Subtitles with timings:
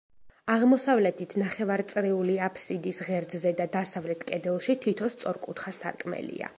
[0.53, 6.49] აღმოსავლეთით, ნახევარწრიული აფსიდის ღერძზე და დასავლეთ კედელში თითო სწორკუთხა სარკმელია.